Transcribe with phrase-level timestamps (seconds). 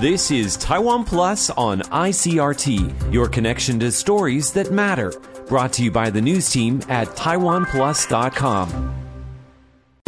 [0.00, 5.12] This is Taiwan Plus on ICRT, your connection to stories that matter.
[5.46, 8.99] Brought to you by the news team at TaiwanPlus.com.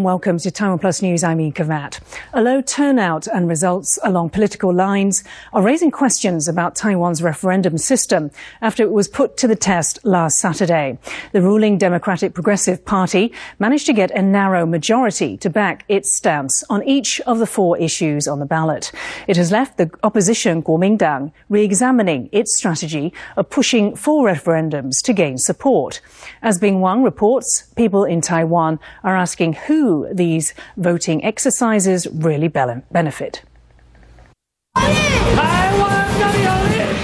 [0.03, 1.23] Welcome to Taiwan Plus News.
[1.23, 2.01] I'm Ika Vat.
[2.33, 5.23] A low turnout and results along political lines
[5.53, 10.39] are raising questions about Taiwan's referendum system after it was put to the test last
[10.39, 10.99] Saturday.
[11.31, 16.65] The ruling Democratic Progressive Party managed to get a narrow majority to back its stance
[16.69, 18.91] on each of the four issues on the ballot.
[19.29, 25.39] It has left the opposition Kuomintang re-examining its strategy of pushing for referendums to gain
[25.39, 26.01] support.
[26.43, 33.43] As Bing Wang reports, people in Taiwan are asking who these voting exercises really benefit.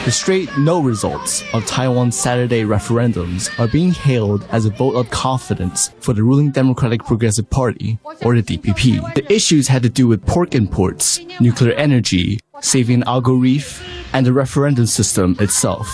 [0.08, 5.10] The straight no results of Taiwan's Saturday referendums are being hailed as a vote of
[5.10, 9.14] confidence for the ruling Democratic Progressive Party, or the DPP.
[9.14, 14.32] The issues had to do with pork imports, nuclear energy, saving Algal Reef, and the
[14.32, 15.86] referendum system itself.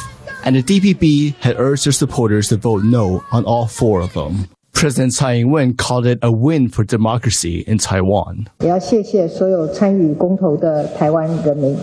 [0.45, 4.47] And the DPP had urged their supporters to vote no on all four of them.
[4.74, 8.46] President Tsai Ing-wen called it a win for democracy in Taiwan.
[8.62, 11.76] 也要谢谢所有参与公投的台湾人民，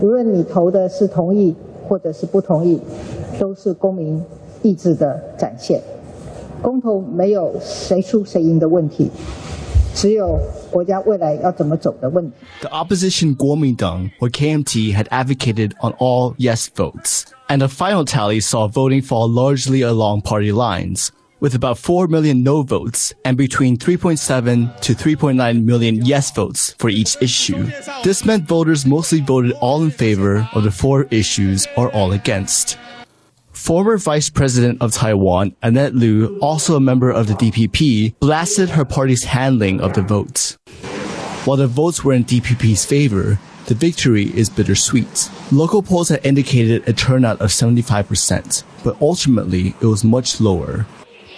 [0.00, 1.54] 无论你投的是同意
[1.86, 2.80] 或者是不同意，
[3.38, 4.22] 都是公民
[4.62, 5.82] 意志的展现。
[6.62, 9.10] 公投没有谁输谁赢的问题，
[9.94, 10.38] 只有
[10.70, 12.32] 国家未来要怎么走的问题。
[12.60, 18.68] The opposition Kuomintang, or KMT, had advocated on all yes votes, and the final tally saw
[18.68, 21.08] voting fall largely along party lines
[21.45, 26.89] with about 4 million no votes and between 3.7 to 3.9 million yes votes for
[26.89, 27.69] each issue.
[28.03, 32.79] This meant voters mostly voted all in favor of the four issues or all against.
[33.51, 38.83] Former Vice President of Taiwan, Annette Lu, also a member of the DPP, blasted her
[38.83, 40.57] party's handling of the votes.
[41.45, 45.29] While the votes were in DPP's favor, the victory is bittersweet.
[45.51, 50.87] Local polls had indicated a turnout of 75%, but ultimately it was much lower.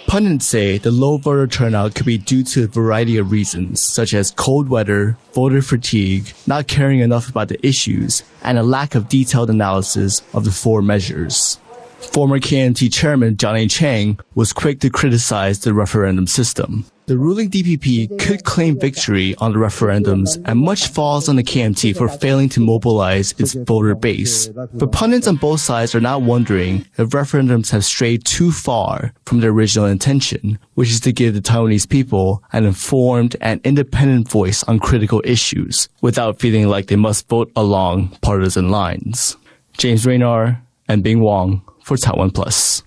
[0.08, 4.14] Pundits say the low voter turnout could be due to a variety of reasons, such
[4.14, 9.10] as cold weather, voter fatigue, not caring enough about the issues, and a lack of
[9.10, 11.60] detailed analysis of the four measures.
[12.00, 16.84] Former KMT chairman Johnny Chiang was quick to criticize the referendum system.
[17.06, 21.96] The ruling DPP could claim victory on the referendums and much falls on the KMT
[21.96, 24.48] for failing to mobilize its voter base.
[24.48, 29.40] But pundits on both sides are now wondering if referendums have strayed too far from
[29.40, 34.62] their original intention, which is to give the Taiwanese people an informed and independent voice
[34.64, 39.36] on critical issues without feeling like they must vote along partisan lines.
[39.78, 42.82] James Raynor and Bing Wang for Taiwan Plus.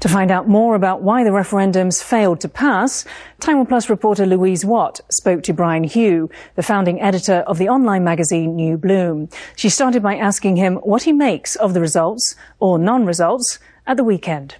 [0.00, 3.04] To find out more about why the referendums failed to pass,
[3.40, 8.02] Taiwan Plus reporter Louise Watt spoke to Brian Hioe, the founding editor of the online
[8.02, 9.28] magazine New Bloom.
[9.56, 14.04] She started by asking him what he makes of the results, or non-results, at the
[14.04, 14.56] weekend.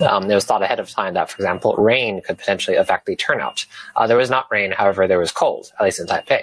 [0.00, 3.16] Um, it was thought ahead of time that, for example, rain could potentially affect the
[3.16, 3.66] turnout.
[3.96, 6.42] Uh, there was not rain, however, there was cold, at least in Taipei.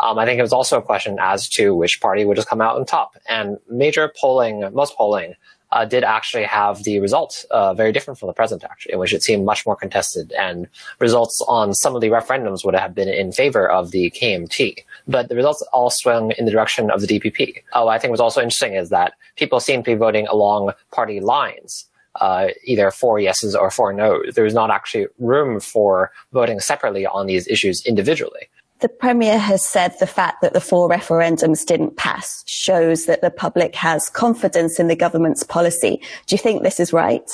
[0.00, 2.60] Um, I think it was also a question as to which party would just come
[2.60, 3.16] out on top.
[3.28, 5.34] And major polling, most polling,
[5.72, 9.12] uh, did actually have the results uh, very different from the present, actually, in which
[9.12, 10.68] it seemed much more contested, and
[11.00, 14.78] results on some of the referendums would have been in favor of the KMT.
[15.08, 17.62] But the results all swung in the direction of the DPP.
[17.72, 21.20] Oh, I think was also interesting is that people seemed to be voting along party
[21.20, 21.86] lines.
[22.18, 24.34] Uh, either for yeses or for no's.
[24.34, 28.48] There's not actually room for voting separately on these issues individually.
[28.80, 33.30] The Premier has said the fact that the four referendums didn't pass shows that the
[33.30, 36.02] public has confidence in the government's policy.
[36.26, 37.30] Do you think this is right?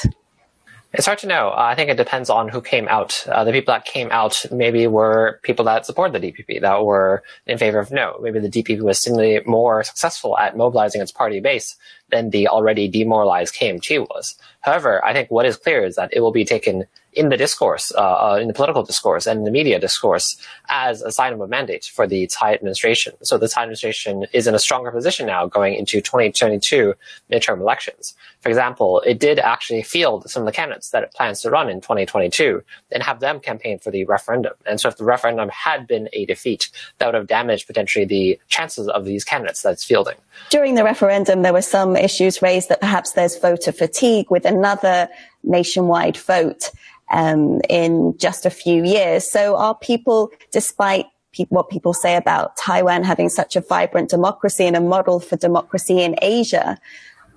[0.94, 1.48] It's hard to know.
[1.48, 3.26] Uh, I think it depends on who came out.
[3.26, 7.22] Uh, the people that came out maybe were people that support the DPP, that were
[7.46, 8.18] in favor of no.
[8.20, 11.76] Maybe the DPP was simply more successful at mobilizing its party base
[12.12, 14.36] than the already demoralized KMT was.
[14.60, 17.92] However, I think what is clear is that it will be taken in the discourse,
[17.94, 20.36] uh, uh, in the political discourse and in the media discourse
[20.68, 23.12] as a sign of a mandate for the Tsai administration.
[23.22, 26.94] So the Tsai administration is in a stronger position now going into 2022
[27.30, 28.14] midterm elections.
[28.40, 31.68] For example, it did actually field some of the candidates that it plans to run
[31.68, 34.54] in 2022 and have them campaign for the referendum.
[34.64, 38.40] And so if the referendum had been a defeat, that would have damaged potentially the
[38.48, 40.16] chances of these candidates that it's fielding.
[40.48, 45.08] During the referendum, there were some issues raised that perhaps there's voter fatigue with another
[45.44, 46.70] nationwide vote
[47.10, 49.30] um, in just a few years.
[49.30, 51.06] So are people, despite
[51.48, 56.02] what people say about Taiwan having such a vibrant democracy and a model for democracy
[56.02, 56.78] in Asia,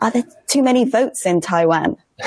[0.01, 1.95] are there too many votes in Taiwan?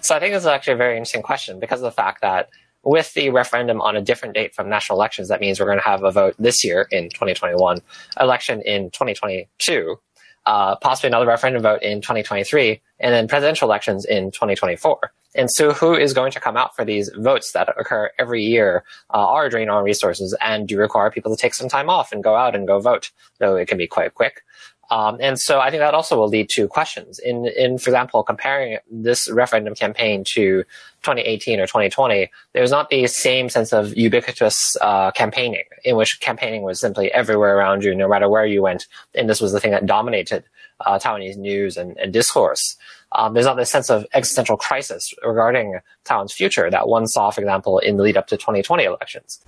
[0.00, 2.50] so I think this is actually a very interesting question because of the fact that
[2.82, 5.84] with the referendum on a different date from national elections, that means we're going to
[5.84, 7.80] have a vote this year in 2021,
[8.20, 9.96] election in 2022,
[10.46, 15.12] uh, possibly another referendum vote in 2023, and then presidential elections in 2024.
[15.36, 18.84] And so who is going to come out for these votes that occur every year
[19.12, 22.22] uh, are draining on resources and do require people to take some time off and
[22.22, 24.42] go out and go vote, though it can be quite quick.
[24.90, 27.18] Um, and so I think that also will lead to questions.
[27.18, 30.64] In, in, for example, comparing this referendum campaign to
[31.02, 36.20] 2018 or 2020, there was not the same sense of ubiquitous uh, campaigning, in which
[36.20, 38.86] campaigning was simply everywhere around you, no matter where you went.
[39.14, 40.44] And this was the thing that dominated
[40.84, 42.76] uh, Taiwanese news and, and discourse.
[43.12, 47.40] Um, there's not this sense of existential crisis regarding Taiwan's future that one saw, for
[47.40, 49.40] example, in the lead up to 2020 elections.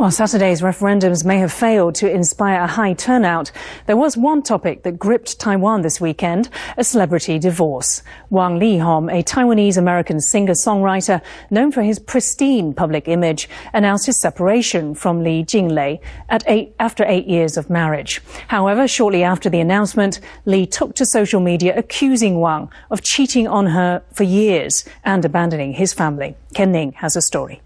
[0.00, 3.52] While Saturday's referendums may have failed to inspire a high turnout,
[3.84, 6.48] there was one topic that gripped Taiwan this weekend,
[6.78, 8.02] a celebrity divorce.
[8.30, 11.20] Wang Leehom, a Taiwanese-American singer-songwriter
[11.50, 16.00] known for his pristine public image, announced his separation from Li Jinglei
[16.30, 18.22] at eight, after eight years of marriage.
[18.48, 23.66] However, shortly after the announcement, Li took to social media accusing Wang of cheating on
[23.66, 26.36] her for years and abandoning his family.
[26.54, 27.60] Ken Ning has a story.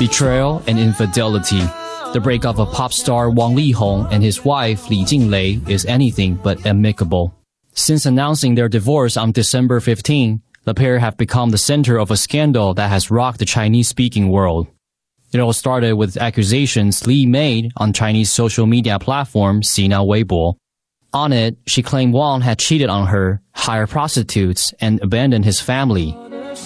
[0.00, 1.60] Betrayal, and infidelity.
[2.14, 6.64] The breakup of pop star Wang Leehom and his wife Li Jinglei is anything but
[6.64, 7.34] amicable.
[7.74, 12.16] Since announcing their divorce on December 15, the pair have become the center of a
[12.16, 14.68] scandal that has rocked the Chinese-speaking world.
[15.34, 20.54] It all started with accusations Li made on Chinese social media platform Sina Weibo.
[21.12, 26.16] On it, she claimed Wang had cheated on her, hired prostitutes, and abandoned his family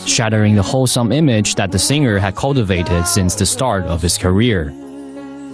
[0.07, 4.73] shattering the wholesome image that the singer had cultivated since the start of his career.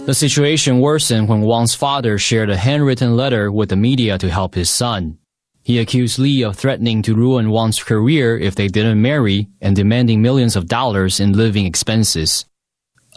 [0.05, 4.55] The situation worsened when Wang's father shared a handwritten letter with the media to help
[4.55, 5.17] his son.
[5.63, 10.21] He accused Li of threatening to ruin Wang's career if they didn't marry and demanding
[10.21, 12.45] millions of dollars in living expenses.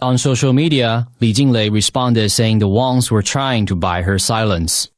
[0.01, 4.91] On social media, Li Jinglei responded saying the Wangs were trying to buy her silence.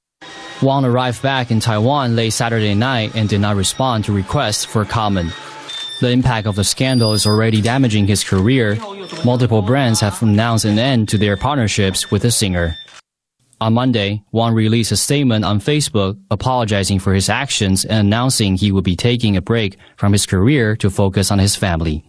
[0.62, 4.84] Wang arrived back in Taiwan late Saturday night and did not respond to requests for
[4.84, 5.31] comment.
[6.00, 8.78] The impact of the scandal is already damaging his career.
[9.26, 12.76] Multiple brands have announced an end to their partnerships with the singer.
[13.60, 18.72] On Monday, Wang released a statement on Facebook apologizing for his actions and announcing he
[18.72, 22.06] would be taking a break from his career to focus on his family.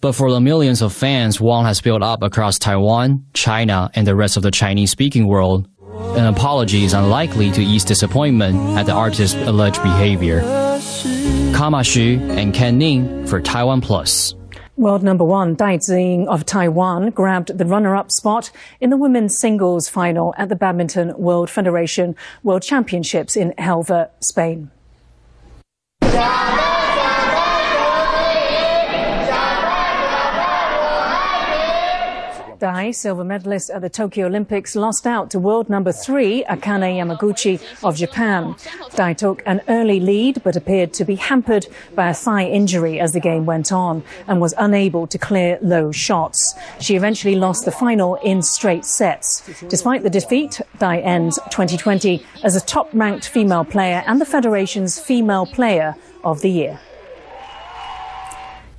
[0.00, 4.14] But for the millions of fans Wang has built up across Taiwan, China, and the
[4.14, 5.68] rest of the Chinese speaking world,
[6.16, 10.42] an apology is unlikely to ease disappointment at the artist's alleged behavior.
[11.52, 14.34] Kama Xu and Ken Ning for Taiwan Plus.
[14.76, 18.50] World number one Tai Tzu-ying of Taiwan grabbed the runner-up spot
[18.80, 24.70] in the women's singles final at the Badminton World Federation World Championships in Huelva, Spain.
[32.62, 37.60] Tai, silver medalist at the Tokyo Olympics, lost out to world number three, Akane Yamaguchi
[37.82, 38.54] of Japan.
[38.90, 41.66] Tai took an early lead but appeared to be hampered
[41.96, 45.90] by a thigh injury as the game went on and was unable to clear low
[45.90, 46.54] shots.
[46.78, 49.42] She eventually lost the final in straight sets.
[49.62, 55.46] Despite the defeat, Tai ends 2020 as a top-ranked female player and the Federation's Female
[55.46, 56.78] Player of the Year.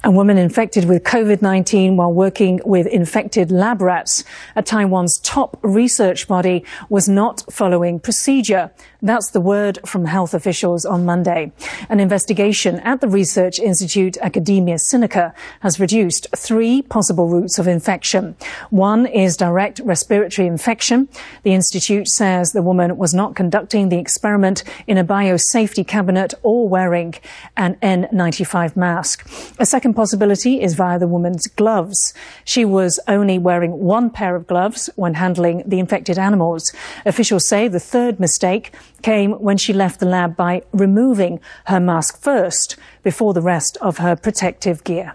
[0.05, 6.27] A woman infected with COVID-19 while working with infected lab rats at Taiwan's top research
[6.27, 8.69] body was not following procedure.
[9.03, 11.51] That's the word from health officials on Monday.
[11.89, 18.38] An investigation at the Research Institute Academia Sinica has reduced three possible routes of infection.
[18.69, 21.10] One is direct respiratory infection.
[21.43, 26.69] The institute says the woman was not conducting the experiment in a biosafety cabinet or
[26.69, 27.15] wearing
[27.57, 29.29] an N95 mask.
[29.60, 32.13] A second possibility is via the woman's gloves.
[32.45, 36.72] She was only wearing one pair of gloves when handling the infected animals.
[37.05, 38.72] Officials say the third mistake
[39.03, 43.98] came when she left the lab by removing her mask first before the rest of
[43.98, 45.13] her protective gear.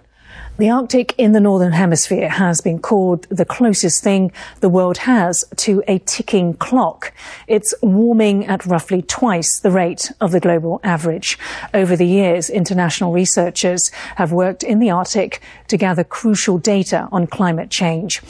[0.59, 5.45] The Arctic in the Northern Hemisphere has been called the closest thing the world has
[5.55, 7.13] to a ticking clock.
[7.47, 11.39] It's warming at roughly twice the rate of the global average.
[11.73, 17.29] Over the years, international researchers have worked in the Arctic to gather crucial data on
[17.29, 18.21] climate change.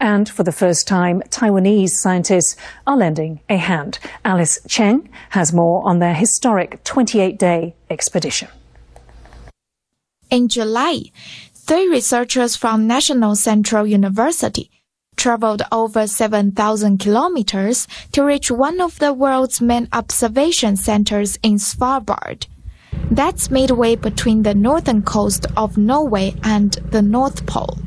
[0.00, 2.56] And for the first time, Taiwanese scientists
[2.88, 4.00] are lending a hand.
[4.24, 8.48] Alice Cheng has more on their historic 28 day expedition.
[10.28, 11.02] In July,
[11.66, 14.70] three researchers from National Central University
[15.16, 22.46] traveled over 7,000 kilometers to reach one of the world's main observation centers in Svalbard.
[23.10, 27.78] That's midway between the northern coast of Norway and the North Pole.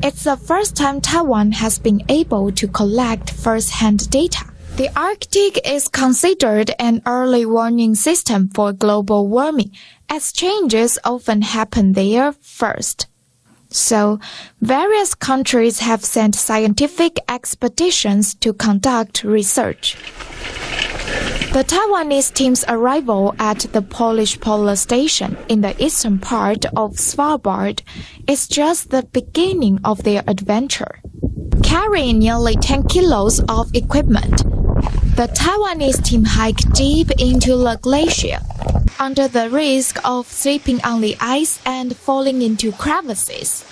[0.00, 4.44] It's the first time Taiwan has been able to collect first-hand data.
[4.76, 9.72] The Arctic is considered an early warning system for global warming,
[10.08, 13.08] as changes often happen there first.
[13.74, 14.20] So,
[14.60, 19.96] various countries have sent scientific expeditions to conduct research.
[21.52, 27.82] The Taiwanese team's arrival at the Polish Polar Station in the eastern part of Svalbard
[28.28, 31.00] is just the beginning of their adventure.
[31.64, 34.44] Carrying nearly 10 kilos of equipment,
[35.16, 38.38] the Taiwanese team hiked deep into the glacier,
[38.98, 43.64] under the risk of slipping on the ice and falling into crevices.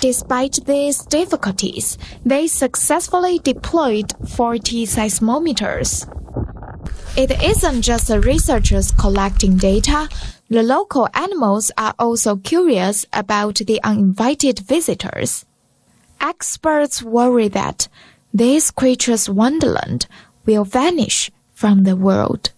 [0.00, 6.06] Despite these difficulties, they successfully deployed 40 seismometers.
[7.16, 10.08] It isn't just the researchers collecting data.
[10.48, 15.44] The local animals are also curious about the uninvited visitors.
[16.20, 17.88] Experts worry that
[18.32, 20.06] this creature's wonderland
[20.48, 22.52] will vanish from the world.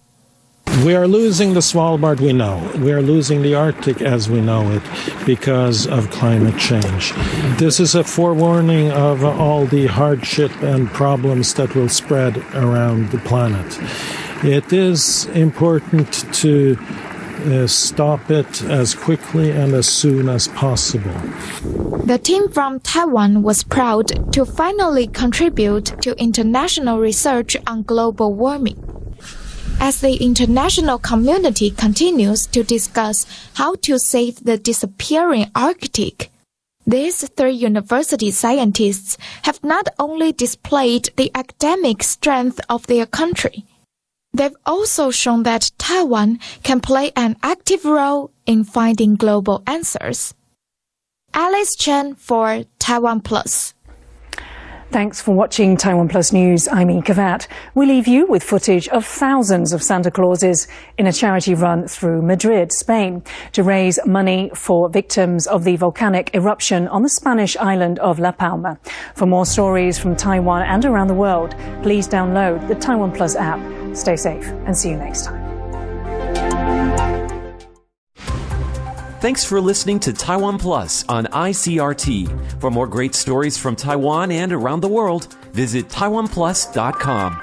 [0.85, 2.71] We are losing the Svalbard we know.
[2.79, 4.83] We are losing the Arctic as we know it
[5.27, 7.13] because of climate change.
[7.59, 13.19] This is a forewarning of all the hardship and problems that will spread around the
[13.19, 13.67] planet.
[14.45, 16.77] It is important to
[17.41, 21.15] uh, stop it as quickly and as soon as possible.
[22.05, 28.79] The team from Taiwan was proud to finally contribute to international research on global warming.
[29.81, 36.31] As the international community continues to discuss how to save the disappearing Arctic,
[36.87, 43.65] these three university scientists have not only displayed the academic strength of their country,
[44.33, 50.35] they've also shown that Taiwan can play an active role in finding global answers.
[51.33, 53.75] Alice Chen for Taiwan Plus.
[54.91, 56.67] Thanks for watching Taiwan Plus News.
[56.67, 57.47] I'm Ika Vat.
[57.77, 60.67] We leave you with footage of thousands of Santa Clauses
[60.99, 63.23] in a charity run through Madrid, Spain,
[63.53, 68.33] to raise money for victims of the volcanic eruption on the Spanish island of La
[68.33, 68.81] Palma.
[69.15, 73.80] For more stories from Taiwan and around the world, please download the Taiwan Plus app.
[73.95, 75.51] Stay safe and see you next time.
[79.21, 82.61] Thanks for listening to Taiwan Plus on ICRT.
[82.61, 87.43] For more great stories from Taiwan and around the world, visit taiwanplus.com.